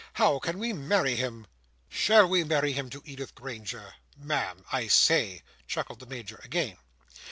"How 0.13 0.39
can 0.39 0.57
we 0.57 0.73
marry 0.73 1.15
him?" 1.15 1.45
"Shall 1.87 2.27
we 2.27 2.43
marry 2.43 2.73
him 2.73 2.89
to 2.89 3.03
Edith 3.05 3.35
Granger, 3.35 3.93
Ma'am, 4.17 4.65
I 4.71 4.87
say?" 4.87 5.43
chuckled 5.67 5.99
the 5.99 6.07
Major 6.07 6.39
again. 6.43 6.77